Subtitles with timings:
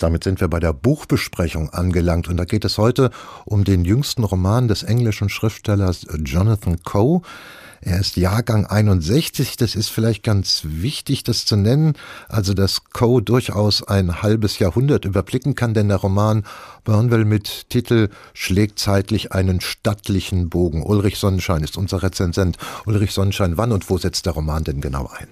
[0.00, 3.10] Damit sind wir bei der Buchbesprechung angelangt und da geht es heute
[3.44, 7.22] um den jüngsten Roman des englischen Schriftstellers Jonathan Coe.
[7.82, 11.94] Er ist Jahrgang 61, das ist vielleicht ganz wichtig, das zu nennen,
[12.28, 16.44] also dass Coe durchaus ein halbes Jahrhundert überblicken kann, denn der Roman
[16.84, 20.82] Burnwell mit Titel schlägt zeitlich einen stattlichen Bogen.
[20.82, 22.58] Ulrich Sonnenschein ist unser Rezensent.
[22.84, 25.28] Ulrich Sonnenschein, wann und wo setzt der Roman denn genau ein?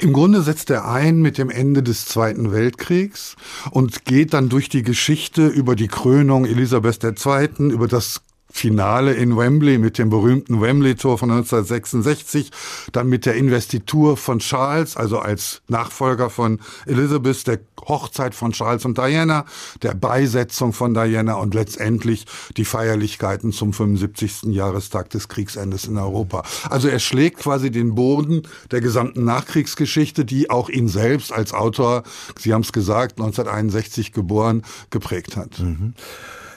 [0.00, 3.34] Im Grunde setzt er ein mit dem Ende des Zweiten Weltkriegs
[3.72, 9.36] und geht dann durch die Geschichte über die Krönung Elisabeth II., über das Finale in
[9.36, 12.50] Wembley mit dem berühmten Wembley-Tor von 1966,
[12.92, 18.84] dann mit der Investitur von Charles, also als Nachfolger von Elizabeth, der Hochzeit von Charles
[18.84, 19.44] und Diana,
[19.82, 24.44] der Beisetzung von Diana und letztendlich die Feierlichkeiten zum 75.
[24.54, 26.42] Jahrestag des Kriegsendes in Europa.
[26.68, 32.02] Also er schlägt quasi den Boden der gesamten Nachkriegsgeschichte, die auch ihn selbst als Autor,
[32.38, 35.58] Sie haben es gesagt, 1961 geboren, geprägt hat.
[35.58, 35.94] Mhm.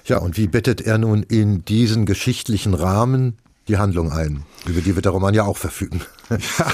[0.05, 4.43] Ja, und wie bettet er nun in diesen geschichtlichen Rahmen die Handlung ein?
[4.65, 6.01] Über die wird der Roman ja auch verfügen.
[6.31, 6.71] Ja,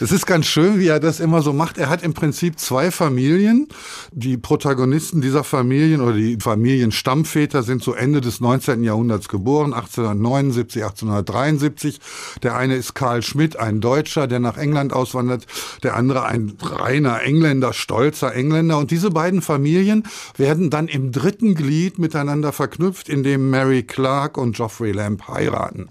[0.00, 1.78] es ist ganz schön, wie er das immer so macht.
[1.78, 3.68] Er hat im Prinzip zwei Familien.
[4.12, 8.84] Die Protagonisten dieser Familien oder die Familienstammväter sind so Ende des 19.
[8.84, 12.00] Jahrhunderts geboren, 1879, 1873.
[12.42, 15.46] Der eine ist Karl Schmidt, ein Deutscher, der nach England auswandert.
[15.82, 18.76] Der andere ein reiner Engländer, stolzer Engländer.
[18.76, 20.04] Und diese beiden Familien
[20.36, 25.88] werden dann im dritten Glied miteinander verknüpft, indem Mary Clark und Geoffrey Lamb heiraten.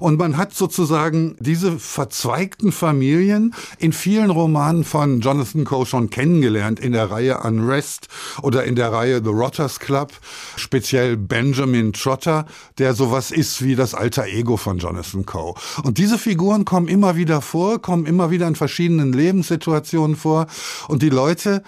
[0.00, 1.78] Und man hat sozusagen diese
[2.48, 8.08] verzweigten Familien in vielen Romanen von Jonathan Coe schon kennengelernt, in der Reihe Unrest
[8.42, 10.12] oder in der Reihe The Rotters Club,
[10.56, 12.46] speziell Benjamin Trotter,
[12.78, 15.54] der sowas ist wie das alter Ego von Jonathan Coe.
[15.82, 20.46] Und diese Figuren kommen immer wieder vor, kommen immer wieder in verschiedenen Lebenssituationen vor
[20.88, 21.62] und die Leute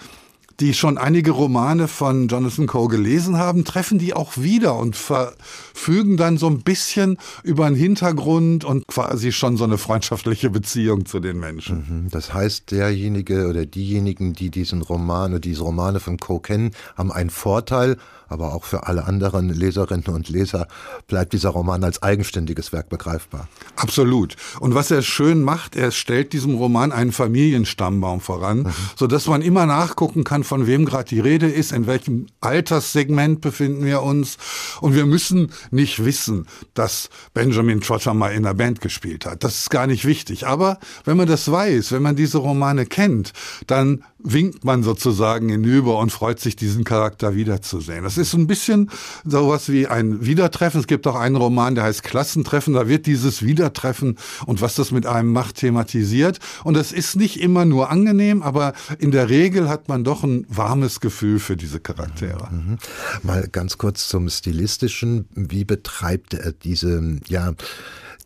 [0.61, 6.17] die schon einige Romane von Jonathan Coe gelesen haben, treffen die auch wieder und verfügen
[6.17, 11.19] dann so ein bisschen über einen Hintergrund und quasi schon so eine freundschaftliche Beziehung zu
[11.19, 12.03] den Menschen.
[12.03, 12.09] Mhm.
[12.11, 17.11] Das heißt, derjenige oder diejenigen, die diesen Roman oder diese Romane von Coe kennen, haben
[17.11, 17.97] einen Vorteil,
[18.31, 20.67] aber auch für alle anderen Leserinnen und Leser
[21.07, 23.49] bleibt dieser Roman als eigenständiges Werk begreifbar.
[23.75, 24.35] Absolut.
[24.59, 28.73] Und was er schön macht, er stellt diesem Roman einen Familienstammbaum voran, mhm.
[28.95, 33.39] so dass man immer nachgucken kann, von wem gerade die Rede ist, in welchem Alterssegment
[33.39, 34.37] befinden wir uns.
[34.81, 39.45] Und wir müssen nicht wissen, dass Benjamin Trotter mal in einer Band gespielt hat.
[39.45, 40.45] Das ist gar nicht wichtig.
[40.47, 43.31] Aber wenn man das weiß, wenn man diese Romane kennt,
[43.65, 48.03] dann winkt man sozusagen hinüber und freut sich, diesen Charakter wiederzusehen.
[48.03, 48.89] Das ist ein bisschen
[49.25, 50.79] sowas wie ein Wiedertreffen.
[50.79, 52.73] Es gibt auch einen Roman, der heißt Klassentreffen.
[52.73, 56.39] Da wird dieses Wiedertreffen und was das mit einem macht thematisiert.
[56.63, 60.45] Und das ist nicht immer nur angenehm, aber in der Regel hat man doch ein
[60.49, 62.49] warmes Gefühl für diese Charaktere.
[62.51, 62.77] Mhm.
[63.23, 65.27] Mal ganz kurz zum Stilistischen.
[65.33, 67.53] Wie betreibt er diese, ja,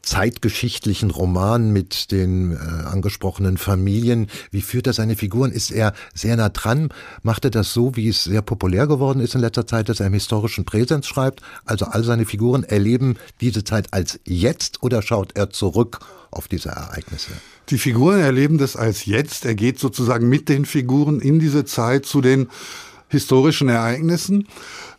[0.06, 4.28] zeitgeschichtlichen Roman mit den äh, angesprochenen Familien.
[4.52, 5.52] Wie führt er seine Figuren?
[5.52, 6.90] Ist er sehr nah dran?
[7.24, 10.08] Macht er das so, wie es sehr populär geworden ist in letzter Zeit, dass er
[10.08, 11.42] im historischen Präsens schreibt?
[11.66, 16.00] Also all seine Figuren erleben diese Zeit als jetzt oder schaut er zurück
[16.32, 17.32] auf diese Ereignisse?
[17.70, 19.46] Die Figuren erleben das als jetzt.
[19.46, 22.48] Er geht sozusagen mit den Figuren in diese Zeit zu den
[23.10, 24.48] historischen Ereignissen.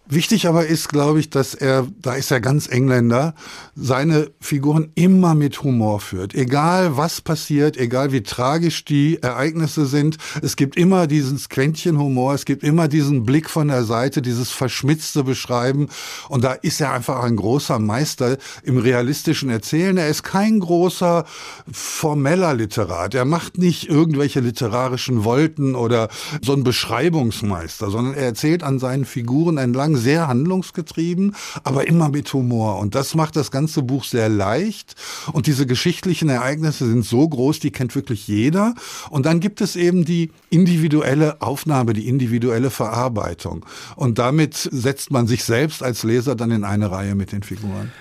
[0.09, 3.35] Wichtig aber ist, glaube ich, dass er, da ist er ganz Engländer,
[3.75, 6.33] seine Figuren immer mit Humor führt.
[6.33, 12.35] Egal was passiert, egal wie tragisch die Ereignisse sind, es gibt immer dieses Quäntchen Humor,
[12.35, 15.89] es gibt immer diesen Blick von der Seite, dieses verschmitzte Beschreiben.
[16.29, 19.97] Und da ist er einfach ein großer Meister im realistischen Erzählen.
[19.97, 21.25] Er ist kein großer
[21.73, 23.17] formeller Literat.
[23.17, 26.09] Er macht nicht irgendwelche literarischen Wolten oder
[26.43, 31.35] so ein Beschreibungsmeister, sondern er erzählt an seinen Figuren entlang sehr handlungsgetrieben,
[31.65, 32.79] aber immer mit Humor.
[32.79, 34.95] Und das macht das ganze Buch sehr leicht.
[35.33, 38.75] Und diese geschichtlichen Ereignisse sind so groß, die kennt wirklich jeder.
[39.11, 43.65] Und dann gibt es eben die individuelle Aufnahme, die individuelle Verarbeitung.
[43.97, 47.93] Und damit setzt man sich selbst als Leser dann in eine Reihe mit den Figuren.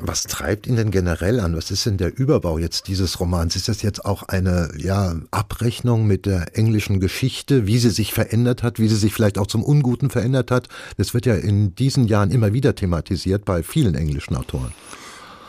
[0.00, 1.56] Was treibt ihn denn generell an?
[1.56, 3.54] Was ist denn der Überbau jetzt dieses Romans?
[3.54, 8.64] Ist das jetzt auch eine ja, Abrechnung mit der englischen Geschichte, wie sie sich verändert
[8.64, 10.68] hat, wie sie sich vielleicht auch zum Unguten verändert hat?
[10.96, 14.72] Das wird ja in diesen Jahren immer wieder thematisiert bei vielen englischen Autoren.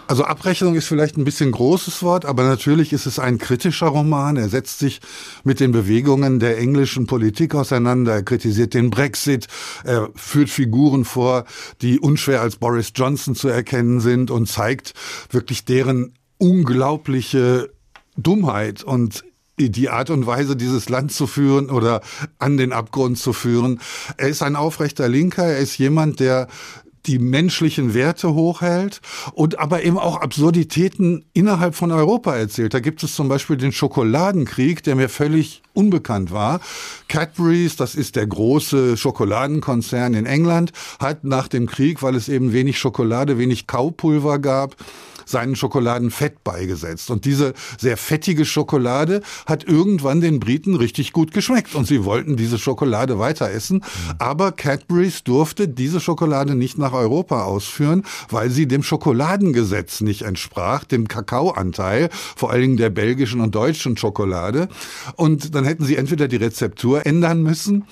[0.08, 4.38] Also Abrechnung ist vielleicht ein bisschen großes Wort, aber natürlich ist es ein kritischer Roman.
[4.38, 5.02] Er setzt sich
[5.44, 8.14] mit den Bewegungen der englischen Politik auseinander.
[8.14, 9.48] Er kritisiert den Brexit.
[9.84, 11.46] Er führt Figuren vor,
[11.82, 14.94] die unschwer als Boris Johnson zu erkennen sind und zeigt
[15.32, 17.72] wirklich deren unglaubliche
[18.16, 19.24] Dummheit und
[19.58, 22.02] die Art und Weise, dieses Land zu führen oder
[22.40, 23.80] an den Abgrund zu führen.
[24.18, 26.48] Er ist ein aufrechter Linker, er ist jemand, der
[27.08, 29.02] die menschlichen Werte hochhält
[29.34, 32.74] und aber eben auch Absurditäten innerhalb von Europa erzählt.
[32.74, 36.60] Da gibt es zum Beispiel den Schokoladenkrieg, der mir völlig unbekannt war.
[37.08, 42.54] Cadbury's, das ist der große Schokoladenkonzern in England, hat nach dem Krieg, weil es eben
[42.54, 44.76] wenig Schokolade, wenig Kaupulver gab,
[45.26, 47.12] seinen Schokoladen Fett beigesetzt.
[47.12, 52.38] Und diese sehr fettige Schokolade hat irgendwann den Briten richtig gut geschmeckt und sie wollten
[52.38, 53.84] diese Schokolade weiter essen.
[54.20, 60.84] Aber Cadbury's durfte diese Schokolade nicht nach Europa ausführen, weil sie dem Schokoladengesetz nicht entsprach,
[60.84, 64.68] dem Kakaoanteil, vor allen Dingen der belgischen und deutschen Schokolade.
[65.16, 67.86] Und dann hätten sie entweder die Rezeptur ändern müssen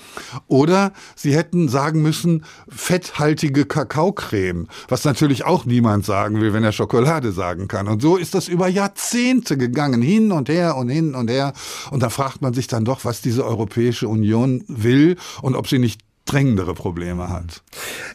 [0.46, 6.72] oder sie hätten sagen müssen, fetthaltige Kakaocreme, was natürlich auch niemand sagen will, wenn er
[6.72, 7.88] Schokolade Erde sagen kann.
[7.88, 11.54] Und so ist das über Jahrzehnte gegangen, hin und her und hin und her.
[11.90, 15.78] Und da fragt man sich dann doch, was diese Europäische Union will und ob sie
[15.78, 17.62] nicht drängendere Probleme hat.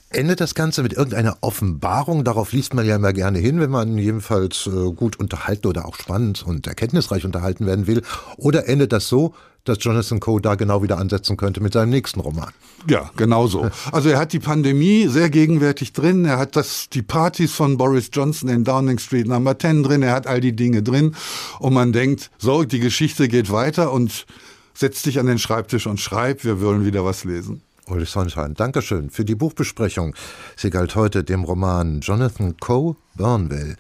[0.10, 2.24] Endet das Ganze mit irgendeiner Offenbarung?
[2.24, 5.96] Darauf liest man ja immer gerne hin, wenn man jedenfalls äh, gut unterhalten oder auch
[5.96, 8.02] spannend und erkenntnisreich unterhalten werden will.
[8.38, 9.34] Oder endet das so,
[9.66, 12.52] dass Jonathan Coe da genau wieder ansetzen könnte mit seinem nächsten Roman.
[12.88, 13.70] Ja, genau so.
[13.92, 18.10] Also er hat die Pandemie sehr gegenwärtig drin, er hat das, die Partys von Boris
[18.12, 21.16] Johnson in Downing Street Number 10 drin, er hat all die Dinge drin
[21.60, 24.26] und man denkt, so, die Geschichte geht weiter und
[24.74, 27.62] setz dich an den Schreibtisch und schreib, wir wollen wieder was lesen.
[27.88, 30.16] Ulrich Sonnenschein, Dankeschön für die Buchbesprechung.
[30.56, 33.76] Sie galt heute dem Roman Jonathan Coe Burnwell.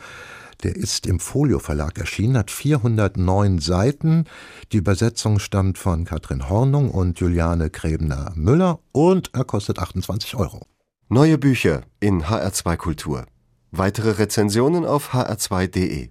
[0.64, 4.26] Der ist im Folio Verlag erschienen, hat 409 Seiten.
[4.74, 10.66] Die Übersetzung stammt von Katrin Hornung und Juliane Gräbner-Müller und er kostet 28 Euro.
[11.08, 13.26] Neue Bücher in HR2 Kultur.
[13.72, 16.10] Weitere Rezensionen auf hr2.de.